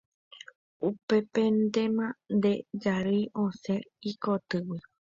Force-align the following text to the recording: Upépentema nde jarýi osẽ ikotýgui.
Upépentema 0.89 2.07
nde 2.35 2.51
jarýi 2.83 3.31
osẽ 3.45 3.81
ikotýgui. 4.09 4.79